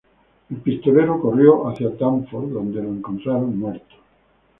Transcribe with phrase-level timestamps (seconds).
[0.49, 3.93] El pistolero corrió hacia Danforth donde lo encontraron muerto.